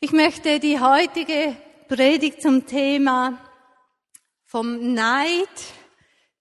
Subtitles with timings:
[0.00, 1.56] Ich möchte die heutige
[1.88, 3.38] Predigt zum Thema
[4.44, 5.48] vom Neid,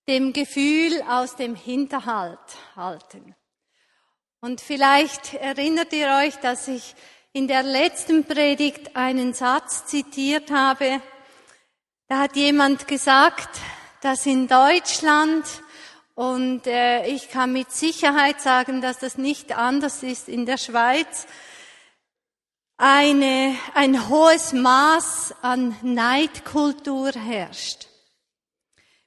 [0.08, 2.40] dem Gefühl aus dem Hinterhalt
[2.76, 3.36] halten.
[4.42, 6.96] Und vielleicht erinnert ihr euch, dass ich
[7.32, 11.00] in der letzten Predigt einen Satz zitiert habe.
[12.08, 13.60] Da hat jemand gesagt,
[14.02, 15.46] dass in Deutschland
[16.16, 21.28] und äh, ich kann mit Sicherheit sagen, dass das nicht anders ist in der Schweiz,
[22.84, 27.88] eine, ein hohes Maß an Neidkultur herrscht.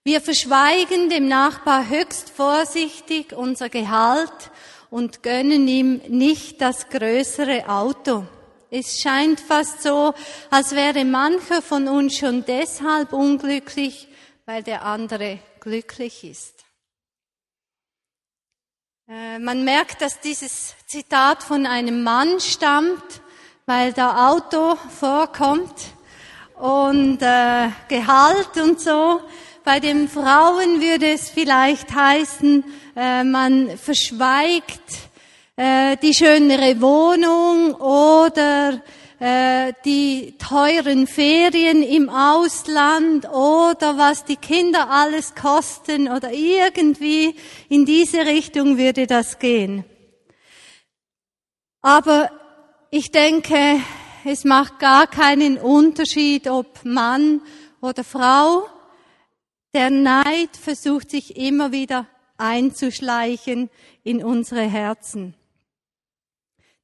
[0.02, 4.50] Wir verschweigen dem Nachbar höchst vorsichtig unser Gehalt
[4.88, 8.24] und gönnen ihm nicht das größere Auto.
[8.70, 10.14] Es scheint fast so,
[10.48, 14.08] als wäre mancher von uns schon deshalb unglücklich,
[14.47, 16.64] weil der andere glücklich ist.
[19.06, 23.20] Äh, man merkt, dass dieses Zitat von einem Mann stammt,
[23.66, 25.75] weil da Auto vorkommt
[26.55, 29.20] und äh, Gehalt und so.
[29.64, 32.64] Bei den Frauen würde es vielleicht heißen,
[32.95, 35.08] äh, man verschweigt
[35.56, 38.81] äh, die schönere Wohnung oder
[39.19, 47.34] äh, die teuren Ferien im Ausland oder was die Kinder alles kosten oder irgendwie
[47.69, 49.84] in diese Richtung würde das gehen.
[51.83, 52.30] Aber
[52.97, 53.78] ich denke,
[54.25, 57.42] es macht gar keinen Unterschied, ob Mann
[57.83, 58.66] oder Frau.
[59.75, 62.06] Der Neid versucht sich immer wieder
[62.39, 63.69] einzuschleichen
[64.02, 65.34] in unsere Herzen.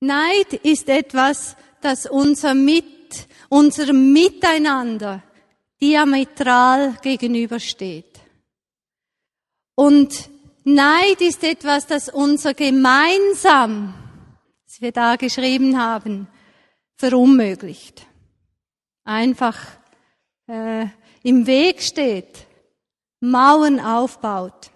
[0.00, 5.22] Neid ist etwas, das unser Mit, unserem Miteinander
[5.80, 8.20] diametral gegenübersteht.
[9.74, 10.28] Und
[10.64, 13.94] Neid ist etwas, das unser gemeinsam,
[14.82, 16.26] wir da geschrieben haben,
[16.96, 18.06] verunmöglicht.
[19.04, 19.58] Einfach
[20.48, 20.86] äh,
[21.22, 22.46] im Weg steht,
[23.20, 24.70] Mauern aufbaut.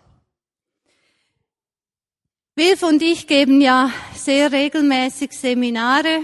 [2.54, 6.20] Wilf und ich geben ja sehr regelmäßig Seminare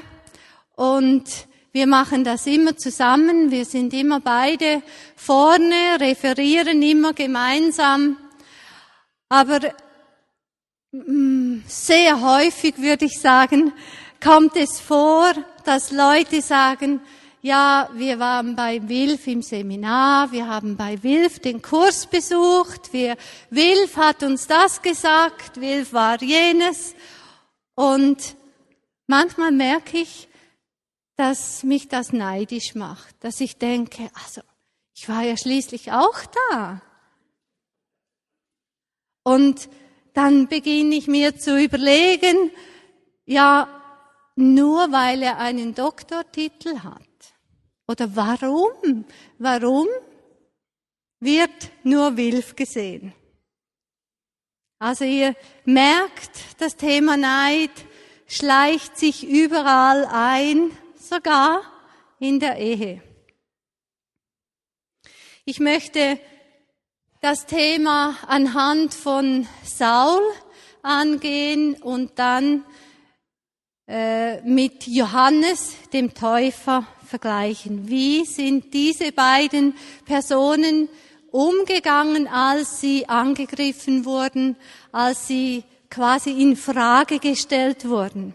[0.77, 1.25] und
[1.73, 3.51] wir machen das immer zusammen.
[3.51, 4.83] Wir sind immer beide
[5.17, 8.17] vorne, referieren immer gemeinsam.
[9.29, 9.61] Aber
[10.93, 13.73] sehr häufig würde ich sagen,
[14.23, 15.33] kommt es vor,
[15.65, 17.01] dass Leute sagen,
[17.41, 23.17] ja, wir waren bei Wilf im Seminar, wir haben bei Wilf den Kurs besucht, wir,
[23.51, 26.95] Wilf hat uns das gesagt, Wilf war jenes.
[27.75, 28.37] Und
[29.07, 30.29] manchmal merke ich,
[31.17, 34.43] dass mich das neidisch macht, dass ich denke, also,
[34.95, 36.21] ich war ja schließlich auch
[36.51, 36.83] da.
[39.25, 39.69] Und
[40.15, 42.51] dann beginne ich mir zu überlegen,
[43.25, 43.69] ja,
[44.37, 47.03] nur weil er einen Doktortitel hat
[47.87, 49.05] oder warum?
[49.39, 49.87] Warum
[51.21, 53.13] wird nur Wilf gesehen?
[54.79, 57.71] Also ihr merkt, das Thema Neid
[58.27, 61.63] schleicht sich überall ein, sogar
[62.19, 63.03] in der Ehe.
[65.45, 66.19] Ich möchte
[67.23, 70.21] das Thema anhand von Saul
[70.83, 72.65] angehen und dann
[73.87, 77.89] äh, mit Johannes, dem Täufer, vergleichen.
[77.89, 79.75] Wie sind diese beiden
[80.05, 80.89] Personen
[81.31, 84.57] umgegangen, als sie angegriffen wurden,
[84.91, 88.35] als sie quasi in Frage gestellt wurden?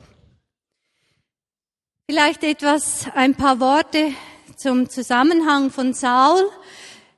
[2.10, 4.14] Vielleicht etwas, ein paar Worte
[4.56, 6.50] zum Zusammenhang von Saul.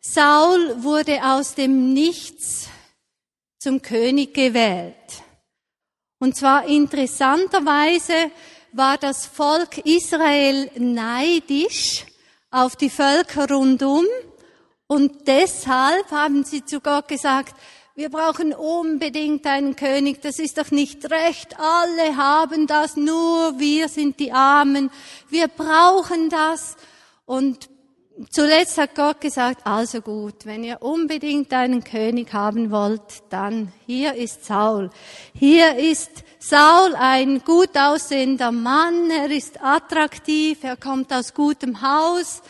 [0.02, 2.70] Saul wurde aus dem Nichts
[3.60, 4.96] zum König gewählt.
[6.20, 8.32] Und zwar interessanterweise
[8.72, 12.06] war das Volk Israel neidisch
[12.52, 14.06] auf die Völker rundum
[14.88, 17.56] und deshalb haben sie zu Gott gesagt,
[17.96, 23.90] wir brauchen unbedingt einen König, das ist doch nicht recht, alle haben das, nur wir
[23.90, 24.90] sind die Armen,
[25.30, 26.78] wir brauchen das.
[27.26, 27.69] Und
[28.30, 34.16] zuletzt hat Gott gesagt, also gut, wenn ihr unbedingt einen König haben wollt, dann hier
[34.16, 34.90] ist Saul.
[35.34, 42.42] Hier ist Saul ein gut aussehender Mann, er ist attraktiv, er kommt aus gutem Haus.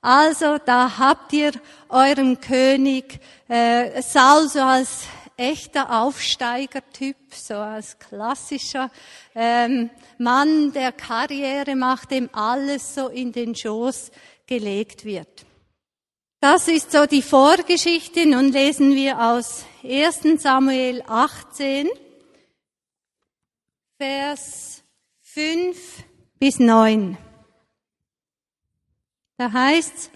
[0.00, 1.52] Also da habt ihr
[1.88, 5.00] euren König äh, Saul so als
[5.36, 8.90] echter Aufsteigertyp, so als klassischer
[9.34, 14.10] ähm, Mann, der Karriere macht, dem alles so in den Schoß
[14.48, 15.46] gelegt wird.
[16.40, 18.26] Das ist so die Vorgeschichte.
[18.26, 21.88] Nun lesen wir aus 1 Samuel 18,
[23.96, 24.82] Vers
[25.22, 26.04] 5
[26.38, 27.16] bis 9.
[29.36, 30.10] Da heißt's,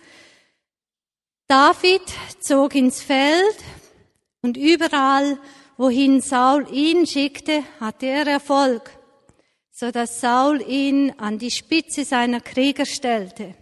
[1.47, 2.03] David
[2.41, 3.57] zog ins Feld
[4.41, 5.39] und überall,
[5.77, 8.91] wohin Saul ihn schickte, hatte er Erfolg,
[9.71, 13.55] so dass Saul ihn an die Spitze seiner Krieger stellte.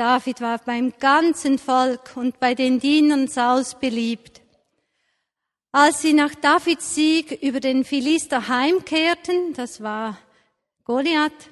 [0.00, 4.40] David war beim ganzen Volk und bei den Dienern Sauls beliebt.
[5.72, 10.16] Als sie nach Davids Sieg über den Philister heimkehrten, das war
[10.84, 11.50] Goliath,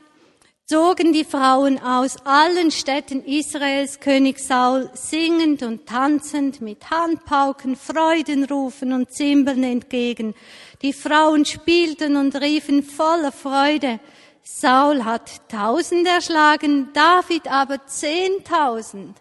[0.64, 8.94] zogen die Frauen aus allen Städten Israels König Saul singend und tanzend mit Handpauken, Freudenrufen
[8.94, 10.34] und Zimbeln entgegen.
[10.80, 14.00] Die Frauen spielten und riefen voller Freude,
[14.50, 19.16] Saul hat tausend erschlagen, David aber zehntausend.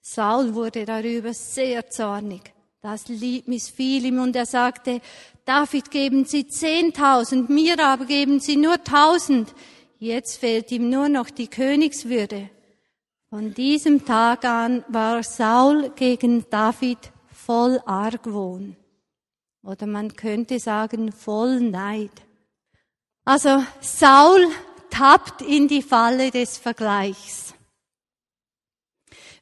[0.00, 2.52] Saul wurde darüber sehr zornig.
[2.82, 5.00] Das Lied missfiel ihm und er sagte,
[5.46, 9.54] David geben Sie zehntausend, mir aber geben Sie nur tausend.
[9.98, 12.50] Jetzt fehlt ihm nur noch die Königswürde.
[13.30, 16.98] Von diesem Tag an war Saul gegen David
[17.32, 18.76] voll Argwohn.
[19.64, 22.12] Oder man könnte sagen voll Neid.
[23.30, 24.44] Also Saul
[24.90, 27.54] tappt in die Falle des Vergleichs.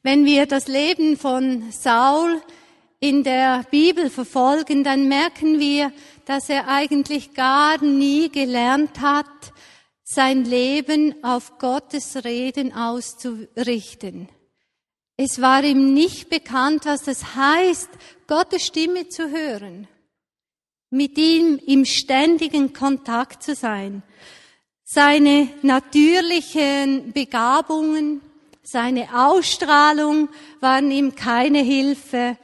[0.02, 2.42] Wenn wir das Leben von Saul
[3.00, 5.90] in der Bibel verfolgen, dann merken wir,
[6.26, 9.54] dass er eigentlich gar nie gelernt hat,
[10.04, 14.28] sein Leben auf Gottes Reden auszurichten.
[15.16, 17.88] Es war ihm nicht bekannt, was das heißt,
[18.26, 19.88] Gottes Stimme zu hören
[20.90, 24.02] mit ihm im ständigen Kontakt zu sein.
[24.84, 28.22] Seine natürlichen Begabungen,
[28.62, 30.28] seine Ausstrahlung
[30.60, 32.38] waren ihm keine Hilfe,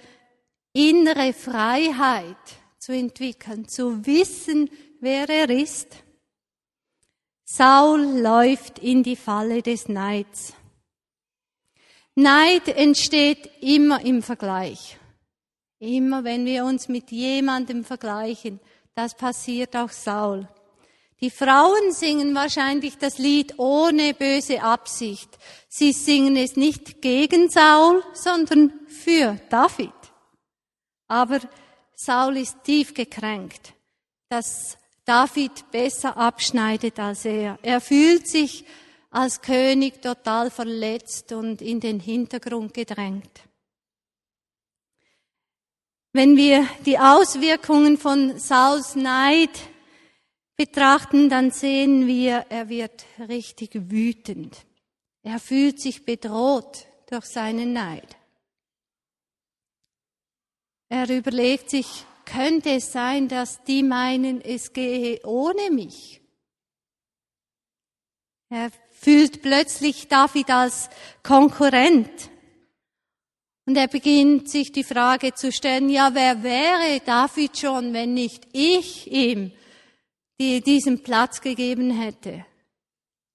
[0.73, 2.37] innere Freiheit
[2.79, 4.71] zu entwickeln, zu wissen,
[5.01, 5.89] wer er ist.
[7.45, 10.55] Saul läuft in die Falle des Neids.
[12.15, 14.99] Neid entsteht immer im Vergleich.
[15.85, 18.59] Immer wenn wir uns mit jemandem vergleichen,
[18.95, 20.49] das passiert auch Saul.
[21.21, 25.29] Die Frauen singen wahrscheinlich das Lied ohne böse Absicht.
[25.69, 29.93] Sie singen es nicht gegen Saul, sondern für David.
[31.07, 31.41] Aber
[31.95, 33.75] Saul ist tief gekränkt,
[34.31, 37.59] dass David besser abschneidet als er.
[37.61, 38.65] Er fühlt sich
[39.11, 43.43] als König total verletzt und in den Hintergrund gedrängt.
[46.17, 49.51] Wenn wir die Auswirkungen von Sauls Neid
[50.57, 54.57] betrachten, dann sehen wir, er wird richtig wütend.
[55.25, 58.17] Er fühlt sich bedroht durch seinen Neid.
[60.89, 66.21] Er überlegt sich, könnte es sein, dass die meinen, es gehe ohne mich?
[68.51, 70.91] Er fühlt plötzlich David als
[71.25, 72.31] Konkurrent.
[73.67, 78.47] Und er beginnt sich die Frage zu stellen, ja, wer wäre David schon, wenn nicht
[78.53, 79.53] ich ihm
[80.39, 82.45] die, diesen Platz gegeben hätte?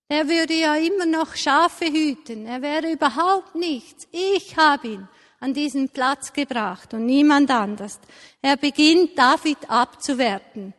[0.07, 2.45] Er würde ja immer noch Schafe hüten.
[2.45, 4.07] Er wäre überhaupt nichts.
[4.11, 5.07] Ich habe ihn
[5.39, 7.99] an diesen Platz gebracht und niemand anders.
[8.41, 10.73] Er beginnt David abzuwerten.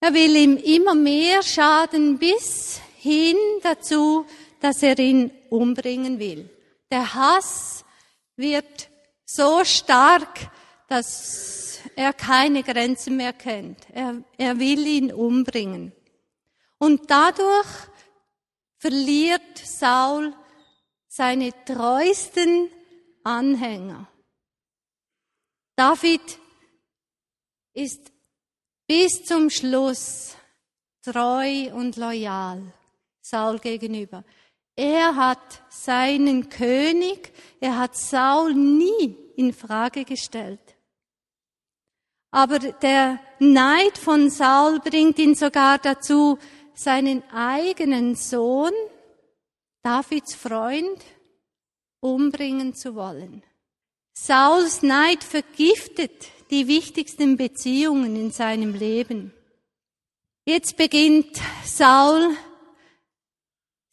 [0.00, 4.26] Er will ihm immer mehr schaden bis hin dazu,
[4.60, 6.50] dass er ihn umbringen will.
[6.90, 7.81] Der Hass
[8.42, 8.90] wird
[9.24, 10.50] so stark,
[10.88, 13.78] dass er keine Grenzen mehr kennt.
[13.92, 15.92] Er, er will ihn umbringen.
[16.78, 17.68] Und dadurch
[18.76, 20.34] verliert Saul
[21.08, 22.68] seine treuesten
[23.24, 24.08] Anhänger.
[25.76, 26.38] David
[27.72, 28.12] ist
[28.86, 30.36] bis zum Schluss
[31.02, 32.62] treu und loyal
[33.20, 34.24] Saul gegenüber.
[34.76, 40.60] Er hat seinen König, er hat Saul nie in Frage gestellt.
[42.30, 46.38] Aber der Neid von Saul bringt ihn sogar dazu,
[46.74, 48.72] seinen eigenen Sohn,
[49.82, 51.04] Davids Freund,
[52.00, 53.42] umbringen zu wollen.
[54.14, 59.32] Sauls Neid vergiftet die wichtigsten Beziehungen in seinem Leben.
[60.44, 62.36] Jetzt beginnt Saul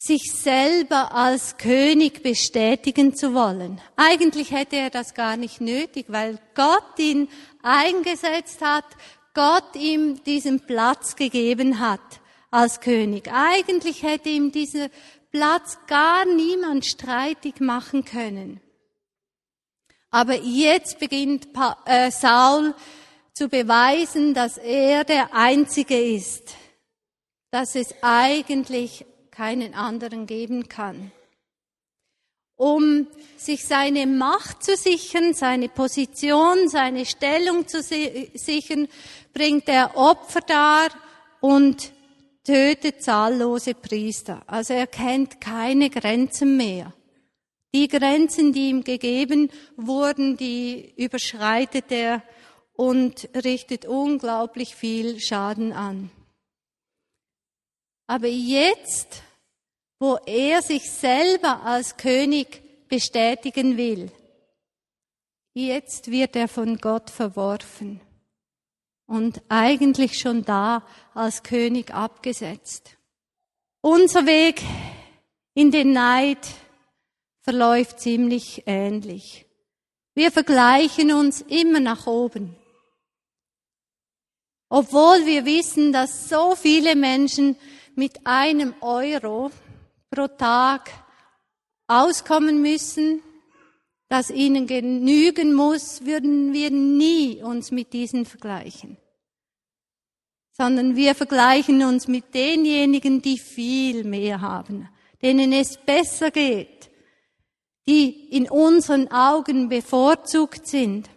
[0.02, 3.82] sich selber als König bestätigen zu wollen.
[3.96, 7.28] Eigentlich hätte er das gar nicht nötig, weil Gott ihn
[7.62, 8.86] eingesetzt hat,
[9.34, 12.00] Gott ihm diesen Platz gegeben hat
[12.50, 13.30] als König.
[13.30, 14.88] Eigentlich hätte ihm dieser
[15.30, 18.60] Platz gar niemand streitig machen können.
[20.10, 21.48] Aber jetzt beginnt
[21.84, 22.74] äh, Saul
[23.34, 26.56] zu beweisen, dass er der Einzige ist,
[27.50, 29.04] dass es eigentlich
[29.40, 31.12] keinen anderen geben kann.
[32.56, 33.06] um
[33.38, 38.86] sich seine Macht zu sichern, seine Position, seine Stellung zu sichern,
[39.32, 40.90] bringt er Opfer dar
[41.40, 41.90] und
[42.44, 44.42] tötet zahllose Priester.
[44.46, 46.92] Also er kennt keine Grenzen mehr.
[47.74, 52.22] Die Grenzen, die ihm gegeben wurden, die überschreitet er
[52.74, 56.10] und richtet unglaublich viel Schaden an.
[58.06, 59.22] Aber jetzt,
[60.00, 64.10] wo er sich selber als König bestätigen will,
[65.52, 68.00] jetzt wird er von Gott verworfen
[69.06, 72.96] und eigentlich schon da als König abgesetzt.
[73.82, 74.62] Unser Weg
[75.52, 76.48] in den Neid
[77.42, 79.46] verläuft ziemlich ähnlich.
[80.14, 82.56] Wir vergleichen uns immer nach oben.
[84.70, 87.56] Obwohl wir wissen, dass so viele Menschen
[87.96, 89.50] mit einem Euro
[90.10, 90.90] pro Tag
[91.86, 93.22] auskommen müssen,
[94.08, 98.96] das ihnen genügen muss, würden wir nie uns mit diesen vergleichen.
[100.52, 104.88] Sondern wir vergleichen uns mit denjenigen, die viel mehr haben,
[105.22, 106.90] denen es besser geht,
[107.86, 111.08] die in unseren Augen bevorzugt sind.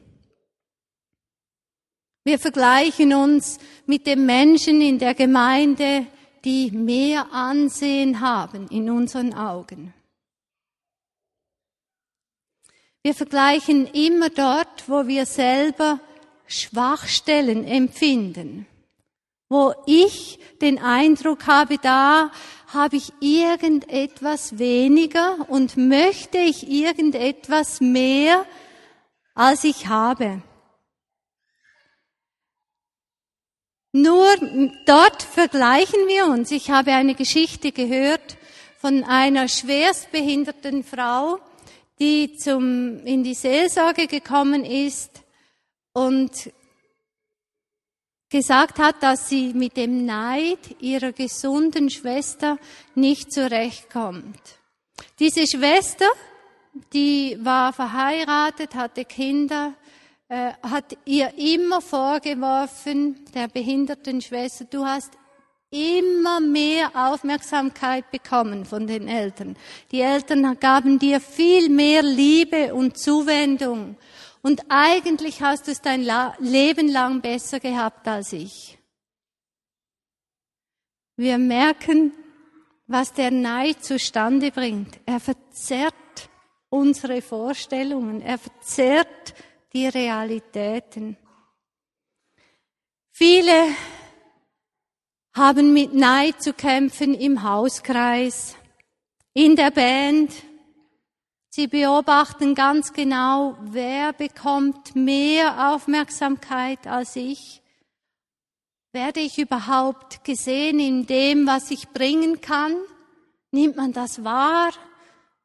[2.23, 6.05] Wir vergleichen uns mit den Menschen in der Gemeinde,
[6.45, 9.93] die mehr Ansehen haben in unseren Augen.
[13.01, 15.99] Wir vergleichen immer dort, wo wir selber
[16.47, 18.65] Schwachstellen empfinden,
[19.49, 22.31] wo ich den Eindruck habe, da
[22.67, 28.45] habe ich irgendetwas weniger und möchte ich irgendetwas mehr,
[29.35, 30.41] als ich habe.
[33.95, 34.35] Nur
[34.85, 36.49] dort vergleichen wir uns.
[36.49, 38.37] Ich habe eine Geschichte gehört
[38.79, 41.37] von einer schwerstbehinderten Frau,
[41.99, 45.21] die zum, in die Seelsorge gekommen ist
[45.93, 46.31] und
[48.29, 52.57] gesagt hat, dass sie mit dem Neid ihrer gesunden Schwester
[52.95, 54.41] nicht zurechtkommt.
[55.19, 56.07] Diese Schwester,
[56.93, 59.75] die war verheiratet, hatte Kinder,
[60.33, 65.11] äh, hat ihr immer vorgeworfen, der behinderten Schwester, du hast
[65.69, 69.55] immer mehr Aufmerksamkeit bekommen von den Eltern.
[69.91, 73.95] Die Eltern gaben dir viel mehr Liebe und Zuwendung.
[74.41, 76.03] Und eigentlich hast du es dein
[76.39, 78.79] Leben lang besser gehabt als ich.
[81.15, 82.11] Wir merken,
[82.87, 84.99] was der Neid zustande bringt.
[85.05, 85.93] Er verzerrt
[86.71, 88.19] unsere Vorstellungen.
[88.23, 89.35] Er verzerrt
[89.73, 91.17] die Realitäten.
[93.11, 93.75] Viele
[95.35, 98.55] haben mit Neid zu kämpfen im Hauskreis,
[99.33, 100.31] in der Band.
[101.49, 107.61] Sie beobachten ganz genau, wer bekommt mehr Aufmerksamkeit als ich.
[108.91, 112.75] Werde ich überhaupt gesehen in dem, was ich bringen kann?
[113.51, 114.71] Nimmt man das wahr?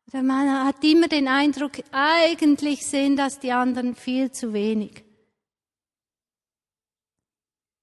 [0.09, 5.05] Oder man hat immer den Eindruck, eigentlich sehen das die anderen viel zu wenig.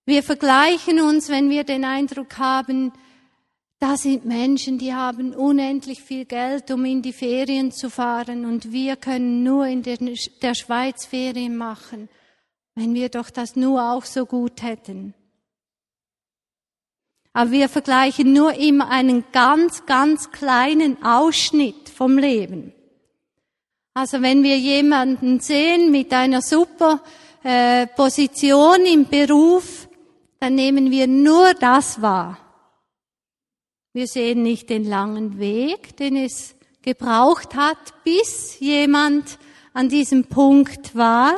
[0.07, 2.91] Wir vergleichen uns, wenn wir den Eindruck haben,
[3.79, 8.71] da sind Menschen, die haben unendlich viel Geld, um in die Ferien zu fahren und
[8.71, 12.09] wir können nur in der Schweiz Ferien machen,
[12.73, 15.13] wenn wir doch das nur auch so gut hätten.
[17.33, 22.73] Aber wir vergleichen nur immer einen ganz, ganz kleinen Ausschnitt vom Leben.
[23.93, 27.01] Also wenn wir jemanden sehen mit einer super
[27.43, 29.87] äh, Position im Beruf,
[30.39, 32.37] dann nehmen wir nur das wahr.
[33.93, 39.39] Wir sehen nicht den langen Weg, den es gebraucht hat, bis jemand
[39.73, 41.37] an diesem Punkt war.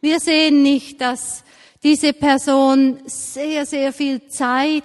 [0.00, 1.42] Wir sehen nicht, dass
[1.82, 4.84] diese Person sehr, sehr viel Zeit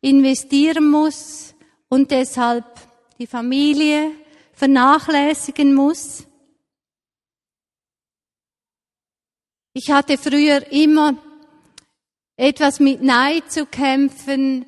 [0.00, 1.54] investieren muss
[1.88, 2.64] und deshalb
[3.18, 4.12] die Familie
[4.58, 6.26] vernachlässigen muss.
[9.72, 11.14] Ich hatte früher immer
[12.36, 14.66] etwas mit Neid zu kämpfen,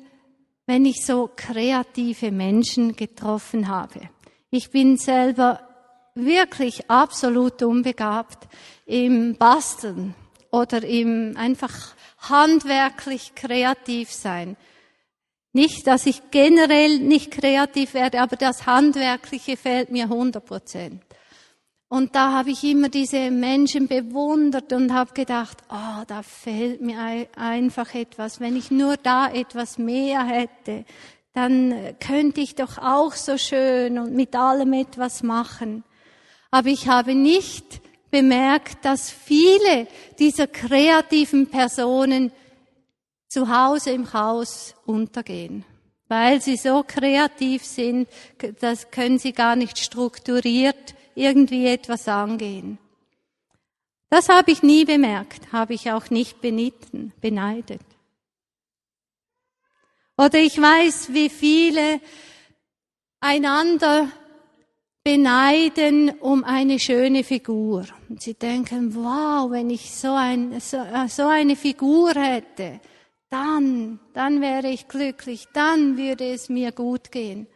[0.65, 4.09] wenn ich so kreative Menschen getroffen habe.
[4.49, 5.59] Ich bin selber
[6.15, 8.47] wirklich absolut unbegabt
[8.85, 10.15] im Basteln
[10.51, 14.55] oder im einfach handwerklich kreativ sein.
[15.53, 21.03] Nicht, dass ich generell nicht kreativ werde, aber das Handwerkliche fehlt mir 100 Prozent.
[21.89, 27.27] Und da habe ich immer diese Menschen bewundert und habe gedacht, oh, da fehlt mir
[27.35, 28.39] einfach etwas.
[28.39, 30.85] Wenn ich nur da etwas mehr hätte,
[31.33, 35.83] dann könnte ich doch auch so schön und mit allem etwas machen.
[36.49, 42.31] Aber ich habe nicht bemerkt, dass viele dieser kreativen Personen
[43.31, 45.63] zu Hause im Haus untergehen.
[46.09, 48.09] Weil sie so kreativ sind,
[48.59, 52.77] das können sie gar nicht strukturiert irgendwie etwas angehen.
[54.09, 57.79] Das habe ich nie bemerkt, habe ich auch nicht benitten, beneidet.
[60.17, 62.01] Oder ich weiß, wie viele
[63.21, 64.09] einander
[65.05, 67.85] beneiden um eine schöne Figur.
[68.09, 72.81] Und sie denken, wow, wenn ich so, ein, so, so eine Figur hätte,
[73.31, 77.47] dann, dann wäre ich glücklich, dann würde es mir gut gehen.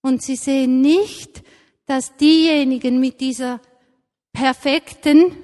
[0.00, 1.42] Und sie sehen nicht,
[1.86, 3.60] dass diejenigen mit dieser
[4.32, 5.36] perfekten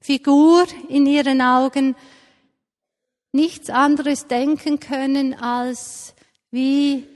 [0.00, 1.96] Figur in ihren Augen
[3.32, 6.14] nichts anderes denken können als,
[6.50, 7.06] wie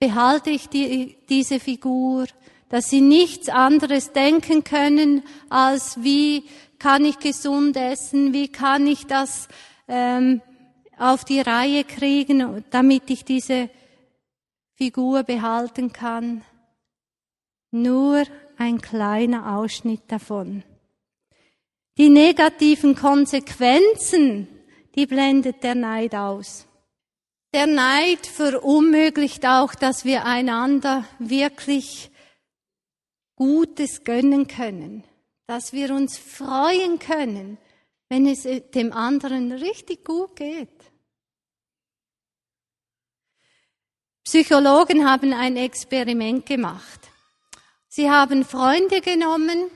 [0.00, 2.26] behalte ich die, diese Figur,
[2.70, 6.44] dass sie nichts anderes denken können als, wie
[6.78, 9.48] kann ich gesund essen, wie kann ich das
[9.90, 10.40] ähm,
[10.96, 13.68] auf die Reihe kriegen, damit ich diese
[14.74, 16.42] Figur behalten kann.
[17.70, 18.24] Nur
[18.56, 20.62] ein kleiner Ausschnitt davon.
[21.98, 24.48] Die negativen Konsequenzen,
[24.94, 26.66] die blendet der Neid aus.
[27.52, 32.10] Der Neid verunmöglicht auch, dass wir einander wirklich
[33.34, 35.02] Gutes gönnen können,
[35.46, 37.58] dass wir uns freuen können,
[38.10, 38.42] wenn es
[38.74, 40.68] dem anderen richtig gut geht.
[44.24, 47.08] Psychologen haben ein Experiment gemacht.
[47.88, 49.70] Sie haben Freunde genommen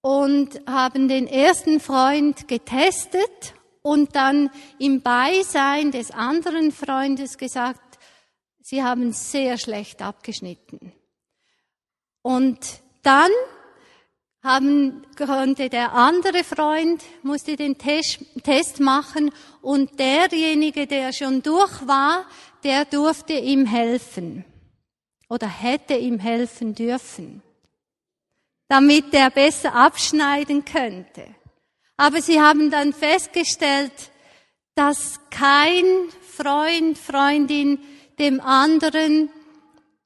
[0.00, 7.98] und haben den ersten Freund getestet und dann im Beisein des anderen Freundes gesagt,
[8.60, 10.92] sie haben sehr schlecht abgeschnitten.
[12.22, 12.58] Und
[13.02, 13.30] dann
[14.42, 22.24] haben, konnte der andere Freund, musste den Test machen und derjenige, der schon durch war,
[22.64, 24.44] der durfte ihm helfen
[25.28, 27.42] oder hätte ihm helfen dürfen,
[28.68, 31.26] damit er besser abschneiden könnte.
[31.96, 33.92] Aber sie haben dann festgestellt,
[34.74, 35.84] dass kein
[36.20, 37.78] Freund, Freundin
[38.18, 39.30] dem anderen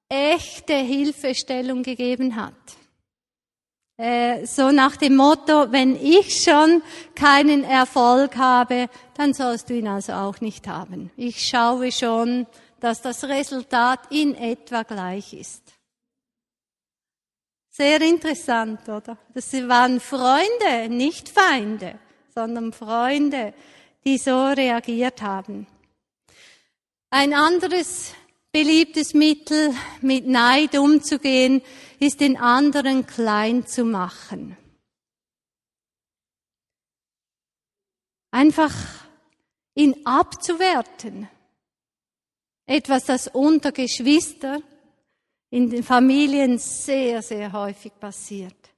[0.09, 2.55] echte Hilfestellung gegeben hat.
[3.99, 6.83] Äh, so nach dem Motto, wenn ich schon
[7.15, 11.11] keinen Erfolg habe, dann sollst du ihn also auch nicht haben.
[11.17, 12.47] Ich schaue schon,
[12.79, 15.63] dass das Resultat in etwa gleich ist.
[17.71, 19.17] Sehr interessant, oder?
[19.35, 21.99] Das waren Freunde, nicht Feinde,
[22.35, 23.55] sondern Freunde,
[24.05, 25.67] die so reagiert haben.
[27.11, 28.15] Ein anderes
[28.57, 31.61] beliebtes Mittel, mit Neid umzugehen,
[32.01, 34.57] ist den anderen klein zu machen.
[38.31, 38.73] Einfach
[39.75, 41.29] ihn abzuwerten.
[42.65, 44.63] Etwas, das unter Geschwister
[45.51, 48.71] in den Familien sehr, sehr häufig passiert.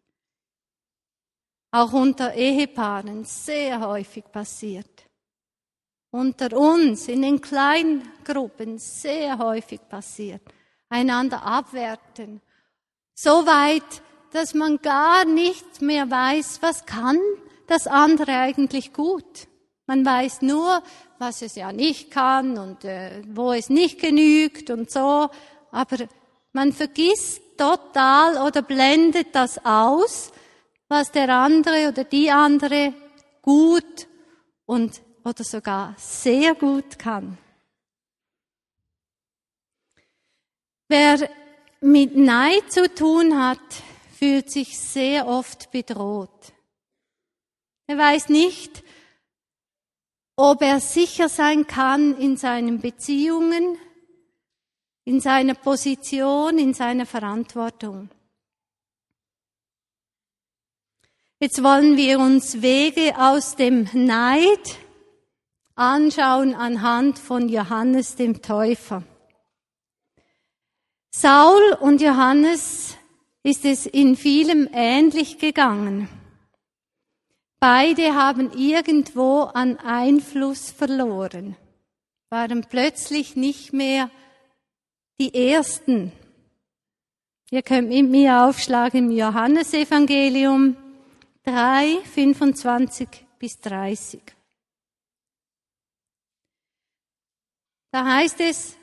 [1.71, 5.08] Auch unter Ehepaaren sehr häufig passiert.
[6.11, 10.41] Unter uns in den Kleingruppen sehr häufig passiert.
[10.89, 12.41] Einander abwerten.
[13.15, 17.19] So weit, dass man gar nicht mehr weiß, was kann
[17.67, 19.49] das andere eigentlich gut.
[19.87, 20.83] Man weiß nur,
[21.19, 25.29] was es ja nicht kann und äh, wo es nicht genügt und so,
[25.71, 26.09] aber
[26.53, 30.33] man vergisst total oder blendet das aus,
[30.89, 32.95] was der andere oder die andere
[33.43, 34.07] gut
[34.65, 37.39] und oder sogar sehr gut kann.
[40.89, 41.29] Wer
[41.81, 43.61] mit Neid zu tun hat,
[44.19, 46.53] fühlt sich sehr oft bedroht.
[47.87, 48.83] Er weiß nicht,
[50.37, 53.79] ob er sicher sein kann in seinen Beziehungen,
[55.05, 58.11] in seiner Position, in seiner Verantwortung.
[61.41, 64.79] Jetzt wollen wir uns Wege aus dem Neid
[65.79, 69.05] anschauen anhand von Johannes dem Täufer.
[71.11, 72.97] Saul und Johannes
[73.45, 76.09] ist es in vielem ähnlich gegangen.
[77.61, 81.57] Beide haben irgendwo an Einfluss verloren,
[82.29, 84.11] waren plötzlich nicht mehr
[85.21, 86.13] die Ersten.
[87.51, 90.77] Ihr könnt mit mir aufschlagen im Johannesevangelium
[91.45, 94.38] 3, 25 bis 30.
[97.91, 98.77] Da heißt es,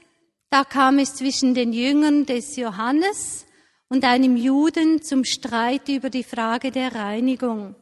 [0.50, 3.46] Da kam es zwischen den Jüngern des Johannes
[3.90, 7.76] und einem Juden zum Streit über die Frage der Reinigung.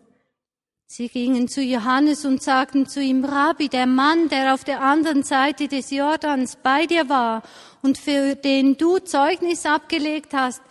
[0.88, 5.24] Sie gingen zu Johannes und sagten zu ihm, Rabbi, der Mann, der auf der anderen
[5.24, 7.44] Seite des Jordans bei dir war
[7.82, 10.62] und für den du Zeugnis abgelegt hast,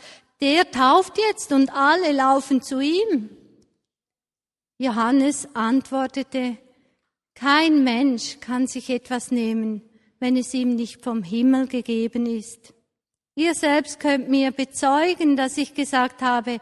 [0.41, 3.31] der tauft jetzt und alle laufen zu ihm.
[4.79, 6.59] Johannes antwortete,
[7.35, 9.83] kein Mensch kann sich etwas nehmen,
[10.23, 12.73] wenn es ihm nicht vom Himmel gegeben ist.
[13.35, 16.61] Ihr selbst könnt mir bezeugen, dass ich gesagt habe,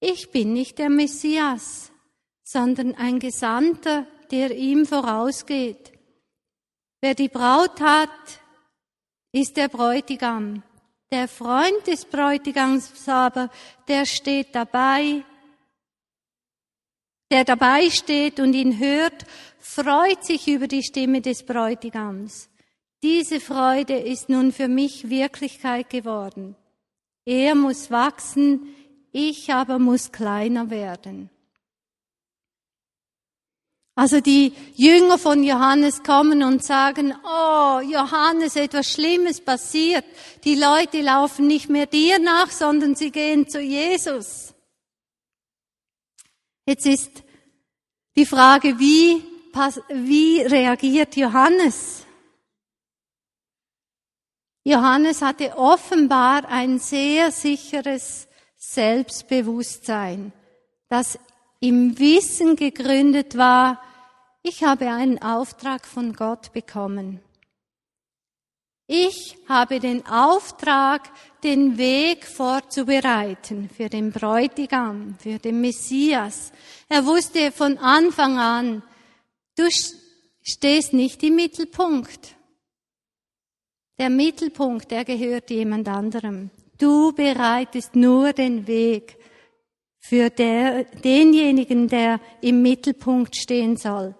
[0.00, 1.92] ich bin nicht der Messias,
[2.42, 5.92] sondern ein Gesandter, der ihm vorausgeht.
[7.00, 8.10] Wer die Braut hat,
[9.30, 10.64] ist der Bräutigam.
[11.12, 13.50] Der Freund des Bräutigams aber,
[13.86, 15.24] der steht dabei,
[17.30, 19.26] der dabei steht und ihn hört,
[19.62, 22.50] freut sich über die Stimme des Bräutigams.
[23.02, 26.56] Diese Freude ist nun für mich Wirklichkeit geworden.
[27.24, 28.74] Er muss wachsen,
[29.12, 31.30] ich aber muss kleiner werden.
[33.94, 40.04] Also die Jünger von Johannes kommen und sagen, oh, Johannes, etwas Schlimmes passiert.
[40.44, 44.54] Die Leute laufen nicht mehr dir nach, sondern sie gehen zu Jesus.
[46.66, 47.22] Jetzt ist
[48.16, 49.22] die Frage, wie,
[49.88, 52.06] wie reagiert Johannes?
[54.64, 60.32] Johannes hatte offenbar ein sehr sicheres Selbstbewusstsein,
[60.88, 61.18] das
[61.60, 63.82] im Wissen gegründet war,
[64.42, 67.20] ich habe einen Auftrag von Gott bekommen.
[68.88, 71.10] Ich habe den Auftrag,
[71.44, 76.52] den Weg vorzubereiten für den Bräutigam, für den Messias.
[76.88, 78.82] Er wusste von Anfang an,
[79.56, 79.68] du
[80.42, 82.36] stehst nicht im Mittelpunkt.
[83.98, 86.50] Der Mittelpunkt, der gehört jemand anderem.
[86.78, 89.16] Du bereitest nur den Weg
[89.98, 94.14] für der, denjenigen, der im Mittelpunkt stehen soll.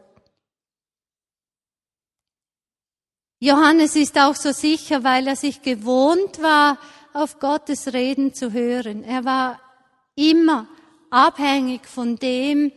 [3.41, 6.79] Johannes ist auch so sicher, weil er sich gewohnt war,
[7.13, 9.03] auf Gottes Reden zu hören.
[9.03, 9.61] Er war
[10.15, 10.69] immer
[11.11, 12.71] abhängig von dem,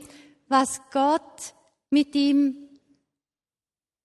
[0.47, 1.53] was Gott
[1.89, 2.57] mit ihm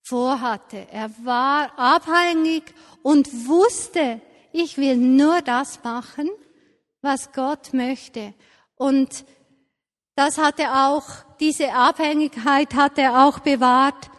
[0.02, 0.86] vorhatte.
[0.90, 4.20] Er war abhängig und wusste,
[4.52, 6.28] ich will nur das machen,
[7.02, 8.34] was Gott möchte.
[8.76, 9.24] Und
[10.16, 11.04] das hat er auch,
[11.38, 14.10] diese Abhängigkeit hat er auch bewahrt,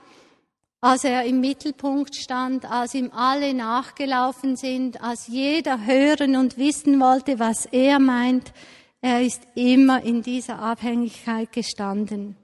[0.80, 7.00] als er im Mittelpunkt stand, als ihm alle nachgelaufen sind, als jeder hören und wissen
[7.00, 8.52] wollte, was er meint.
[9.00, 12.36] Er ist immer in dieser Abhängigkeit gestanden.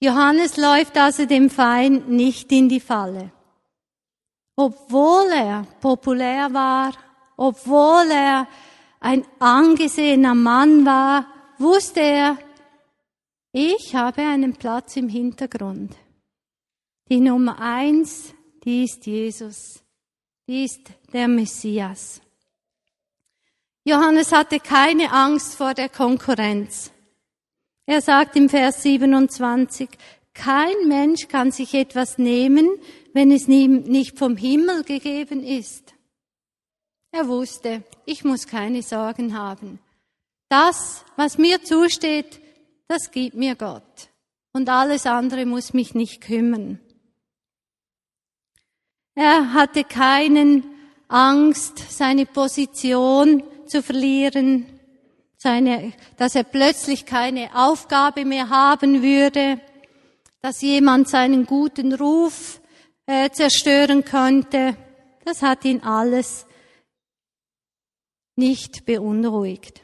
[0.00, 3.30] Johannes läuft also dem Feind nicht in die Falle.
[4.56, 6.92] Obwohl er populär war,
[7.36, 8.46] obwohl er
[9.00, 11.26] ein angesehener Mann war,
[11.58, 12.38] wusste er,
[13.52, 15.94] ich habe einen Platz im Hintergrund.
[17.08, 19.82] Die Nummer eins, die ist Jesus.
[20.46, 22.20] Die ist der Messias.
[23.84, 26.90] Johannes hatte keine Angst vor der Konkurrenz.
[27.86, 29.90] Er sagt im Vers 27,
[30.32, 32.68] kein Mensch kann sich etwas nehmen,
[33.12, 35.94] wenn es ihm nicht vom Himmel gegeben ist.
[37.12, 39.78] Er wusste, ich muss keine Sorgen haben.
[40.48, 42.40] Das, was mir zusteht,
[42.88, 44.08] das gibt mir Gott.
[44.52, 46.80] Und alles andere muss mich nicht kümmern.
[49.14, 50.64] Er hatte keinen
[51.08, 54.73] Angst, seine Position zu verlieren
[55.44, 59.60] seine, dass er plötzlich keine Aufgabe mehr haben würde,
[60.40, 62.62] dass jemand seinen guten Ruf
[63.04, 64.74] äh, zerstören könnte.
[65.26, 66.46] Das hat ihn alles
[68.36, 69.82] nicht beunruhigt.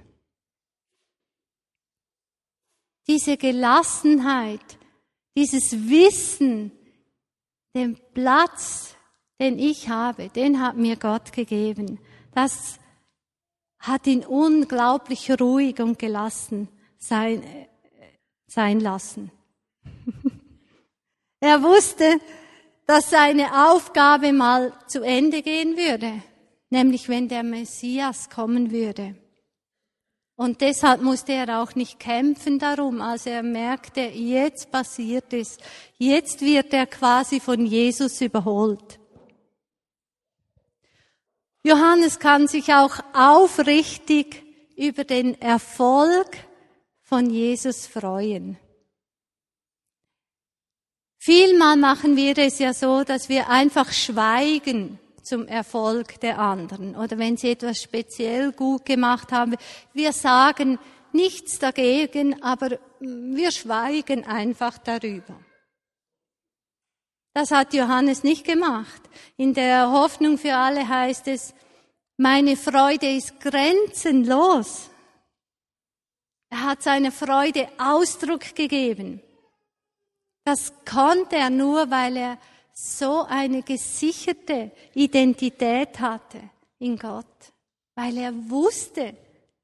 [3.06, 4.78] Diese Gelassenheit,
[5.36, 6.72] dieses Wissen,
[7.74, 8.96] den Platz,
[9.38, 12.00] den ich habe, den hat mir Gott gegeben.
[12.34, 12.78] Das
[13.80, 17.42] hat ihn unglaublich ruhig und gelassen sein,
[18.46, 19.30] sein lassen.
[21.40, 22.20] er wusste,
[22.86, 26.22] dass seine Aufgabe mal zu Ende gehen würde,
[26.68, 29.16] nämlich wenn der Messias kommen würde.
[30.36, 35.58] Und deshalb musste er auch nicht kämpfen darum, als er merkte, jetzt passiert es,
[35.98, 38.99] jetzt wird er quasi von Jesus überholt.
[41.62, 44.42] Johannes kann sich auch aufrichtig
[44.76, 46.38] über den Erfolg
[47.02, 48.58] von Jesus freuen.
[51.18, 57.18] Vielmal machen wir es ja so, dass wir einfach schweigen zum Erfolg der anderen oder
[57.18, 59.54] wenn sie etwas speziell gut gemacht haben.
[59.92, 60.78] Wir sagen
[61.12, 65.38] nichts dagegen, aber wir schweigen einfach darüber.
[67.32, 69.02] Das hat Johannes nicht gemacht.
[69.36, 71.54] In der Hoffnung für alle heißt es,
[72.16, 74.90] meine Freude ist grenzenlos.
[76.50, 79.22] Er hat seiner Freude Ausdruck gegeben.
[80.44, 82.38] Das konnte er nur, weil er
[82.72, 86.40] so eine gesicherte Identität hatte
[86.78, 87.52] in Gott,
[87.94, 89.14] weil er wusste,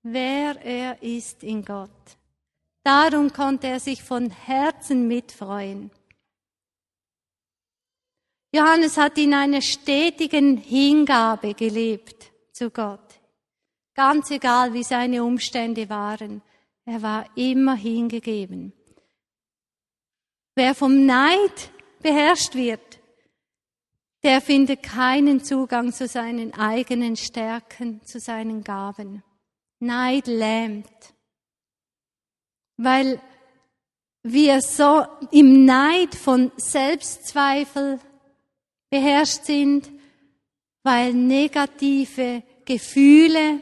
[0.03, 1.91] wer er ist in Gott.
[2.85, 5.91] Darum konnte er sich von Herzen mitfreuen.
[8.53, 13.01] Johannes hat in einer stetigen Hingabe gelebt zu Gott.
[13.95, 16.43] Ganz egal, wie seine Umstände waren.
[16.85, 18.73] Er war immer hingegeben.
[20.55, 23.01] Wer vom Neid beherrscht wird,
[24.23, 29.23] der findet keinen Zugang zu seinen eigenen Stärken, zu seinen Gaben.
[29.81, 31.15] Neid lähmt.
[32.77, 33.21] Weil
[34.23, 38.01] wir so im Neid von Selbstzweifel
[38.91, 39.91] beherrscht sind,
[40.83, 43.61] weil negative Gefühle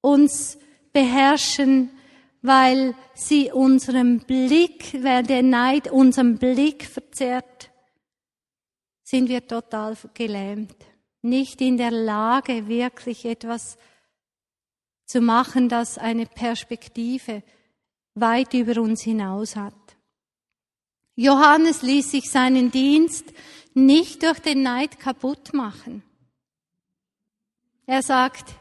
[0.00, 0.58] uns
[0.92, 1.90] beherrschen,
[2.42, 7.70] weil sie unseren Blick, weil der Neid unseren Blick verzerrt,
[9.02, 10.76] sind wir total gelähmt,
[11.22, 13.78] nicht in der Lage, wirklich etwas
[15.06, 17.42] zu machen, das eine Perspektive
[18.14, 19.74] weit über uns hinaus hat.
[21.20, 23.24] Johannes ließ sich seinen Dienst
[23.74, 26.04] nicht durch den Neid kaputt machen.
[27.86, 28.54] Er sagt,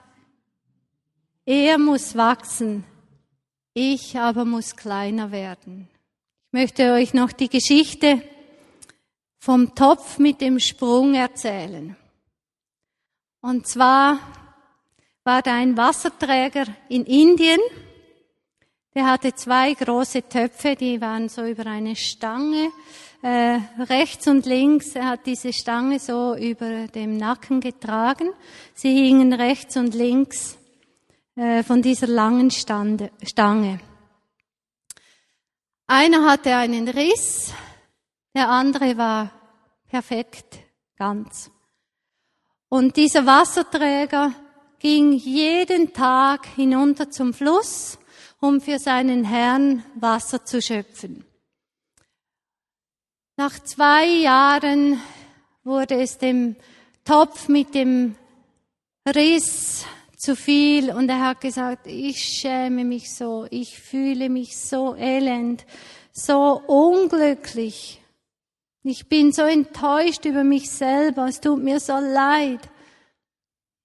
[1.46, 2.84] er muss wachsen,
[3.76, 5.88] ich aber muss kleiner werden.
[6.48, 8.24] Ich möchte euch noch die Geschichte
[9.38, 11.96] vom Topf mit dem Sprung erzählen.
[13.39, 14.17] Und zwar
[15.24, 17.60] war da ein Wasserträger in Indien,
[18.97, 22.71] der hatte zwei große Töpfe, die waren so über eine Stange,
[23.21, 24.95] äh, rechts und links.
[24.95, 28.31] Er hat diese Stange so über dem Nacken getragen.
[28.73, 30.57] Sie hingen rechts und links
[31.36, 33.79] äh, von dieser langen Stande, Stange.
[35.86, 37.53] Einer hatte einen Riss,
[38.33, 39.29] der andere war
[39.88, 40.57] perfekt,
[40.97, 41.51] ganz.
[42.67, 44.33] Und dieser Wasserträger
[44.79, 47.99] ging jeden Tag hinunter zum Fluss
[48.39, 51.26] um für seinen Herrn Wasser zu schöpfen.
[53.38, 55.02] Nach zwei Jahren
[55.63, 56.56] wurde es dem
[57.06, 58.15] Topf mit dem
[59.08, 59.86] Riss
[60.17, 65.65] zu viel und er hat gesagt, ich schäme mich so, ich fühle mich so elend,
[66.12, 68.02] so unglücklich.
[68.84, 72.62] Ich bin so enttäuscht über mich selber, es tut mir so leid.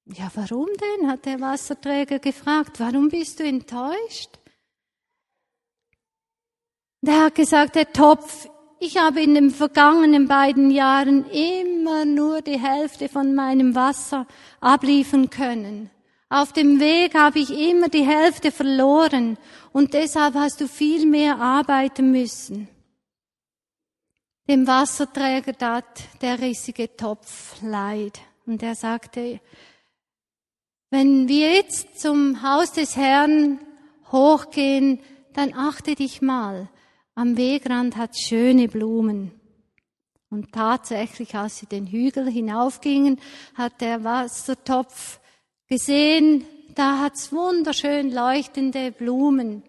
[0.07, 1.11] Ja, warum denn?
[1.11, 2.81] hat der Wasserträger gefragt.
[2.81, 4.31] Warum bist du enttäuscht?
[7.05, 12.61] Der hat gesagt, der Topf, ich habe in den vergangenen beiden Jahren immer nur die
[12.61, 14.25] Hälfte von meinem Wasser
[14.61, 15.91] abliefern können.
[16.29, 19.37] Auf dem Weg habe ich immer die Hälfte verloren
[19.73, 22.69] und deshalb hast du viel mehr arbeiten müssen.
[24.49, 25.85] Dem Wasserträger tat
[26.21, 29.41] der rissige Topf leid und er sagte,
[30.91, 33.59] wenn wir jetzt zum Haus des Herrn
[34.12, 35.01] hochgehen,
[35.33, 36.69] dann achte dich mal,
[37.14, 39.33] am Wegrand hat schöne Blumen.
[40.31, 43.20] Und tatsächlich, als sie den Hügel hinaufgingen,
[43.55, 45.20] hat der Wassertopf
[45.68, 46.44] gesehen,
[46.75, 49.62] da hat's wunderschön leuchtende Blumen.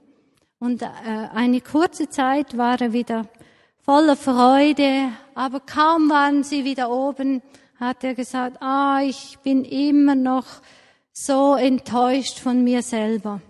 [0.59, 0.87] Und äh,
[1.33, 3.27] eine kurze Zeit war er wieder
[3.83, 7.41] voller Freude, aber kaum waren sie wieder oben,
[7.77, 10.45] hat er gesagt, ah, ich bin immer noch
[11.11, 13.41] so enttäuscht von mir selber.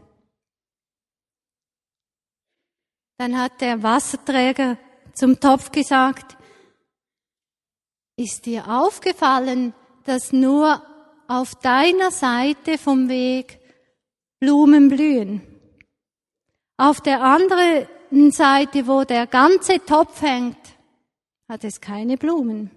[3.18, 4.78] Dann hat der Wasserträger
[5.14, 6.38] zum Topf gesagt,
[8.16, 9.74] ist dir aufgefallen,
[10.06, 10.82] dass nur
[11.28, 13.60] auf deiner Seite vom Weg
[14.40, 15.42] Blumen blühen?
[16.78, 17.88] Auf der anderen
[18.32, 20.58] Seite, wo der ganze Topf hängt,
[21.48, 22.72] hat es keine Blumen.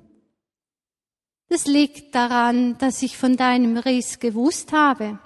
[1.49, 5.19] Das liegt daran, dass ich von deinem Riss gewusst habe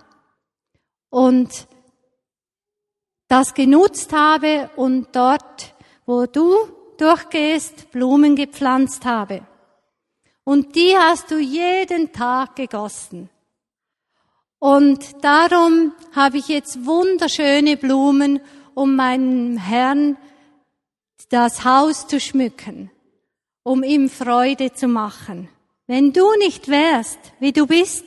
[1.09, 1.67] und
[3.31, 6.55] das genutzt habe und dort, wo du
[6.99, 9.41] durchgehst, Blumen gepflanzt habe.
[10.45, 13.31] Und die hast du jeden Tag gegossen.
[14.59, 18.41] Und darum habe ich jetzt wunderschöne Blumen,
[18.75, 20.19] um meinem Herrn
[21.31, 22.91] das Haus zu schmücken.
[23.63, 25.49] um ihm Freude zu machen.
[25.87, 28.05] Wenn du nicht wärst, wie du bist,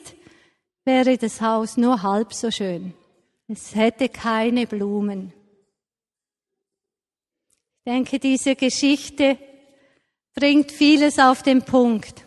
[0.84, 2.92] wäre das Haus nur halb so schön.
[3.46, 5.32] Es hätte keine Blumen.
[7.78, 9.38] Ich denke, diese Geschichte
[10.34, 12.24] bringt vieles auf den Punkt.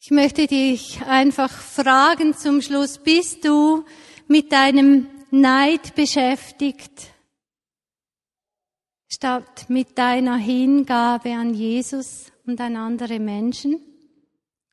[0.00, 3.84] Ich möchte dich einfach fragen zum Schluss, bist du
[4.26, 7.12] mit deinem Neid beschäftigt,
[9.08, 13.80] statt mit deiner Hingabe an Jesus und an andere Menschen?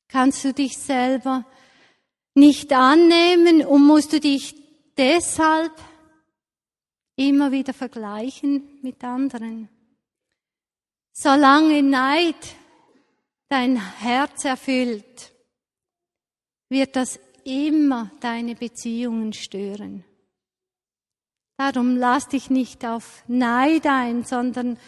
[0.10, 1.46] Kannst du dich selber
[2.34, 4.61] nicht annehmen und musst du dich
[4.98, 5.72] deshalb
[7.16, 9.70] immer wieder vergleichen mit anderen?
[11.14, 12.56] Solange Neid
[13.50, 15.32] dein Herz erfüllt,
[16.70, 20.06] wird das immer deine Beziehungen stören.
[21.58, 24.80] Darum lass dich nicht auf Neid ein, sondern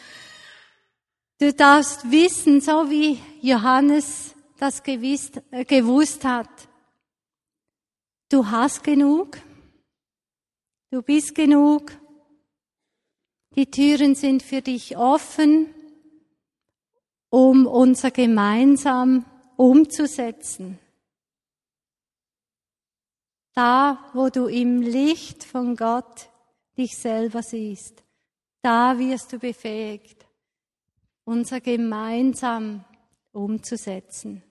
[1.39, 6.49] du darfst wissen, so wie Johannes das gewiss, äh, gewusst hat.
[8.29, 9.37] Du hast genug.
[10.93, 11.91] Du bist genug.
[13.55, 15.73] Die Türen sind für dich offen,
[17.31, 19.25] um unser gemeinsam
[19.57, 20.77] umzusetzen.
[23.55, 26.29] Da, wo du im Licht von Gott
[26.77, 28.03] dich selber siehst,
[28.61, 30.27] da wirst du befähigt,
[31.23, 32.85] unser gemeinsam
[33.31, 34.43] umzusetzen.